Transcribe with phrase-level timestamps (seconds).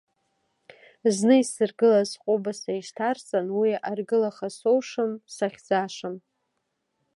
[1.15, 6.15] Зны исыргылаз ҟәыбаса ишьҭарҵан, уи аргылаха соушам, сахьӡашам.